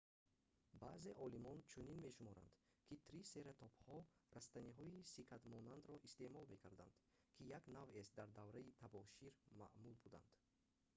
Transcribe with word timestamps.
баъзе 0.83 1.11
олимон 1.25 1.57
чунин 1.71 1.97
мешуморанд 2.05 2.53
ки 2.85 2.93
трисератопҳо 3.07 3.97
растаниҳои 4.37 5.07
сикадмонандро 5.15 5.95
истеъмол 6.07 6.45
мекарданд 6.53 6.95
ки 7.35 7.41
як 7.57 7.63
навъест 7.77 8.11
дар 8.19 8.29
давраи 8.37 8.75
табошир 8.81 9.33
маъмул 9.59 9.95
буданд 10.03 10.27